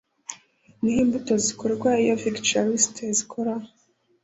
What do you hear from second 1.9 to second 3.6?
iyo Viticulturiste Zikura